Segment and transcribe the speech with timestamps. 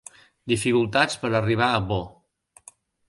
[0.53, 2.01] Dificultats per arribar a Bo.